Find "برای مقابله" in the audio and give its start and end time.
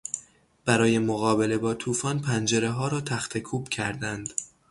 0.65-1.57